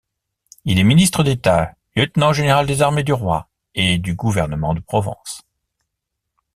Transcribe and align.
Il 0.65 0.79
est 0.79 0.83
ministre 0.83 1.23
d'État, 1.23 1.75
lieutenant-général 1.95 2.65
des 2.65 2.81
armées 2.81 3.03
du 3.03 3.13
roi 3.13 3.49
et 3.75 3.99
du 3.99 4.15
Gouvernement 4.15 4.73
de 4.73 4.79
Provence. 4.79 5.43